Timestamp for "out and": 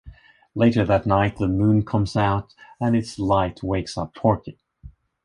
2.15-2.95